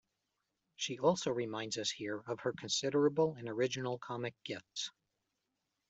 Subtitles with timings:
[0.77, 4.89] She also reminds us here of her considerable and original comic gifts.